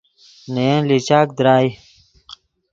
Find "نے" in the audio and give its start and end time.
0.53-0.63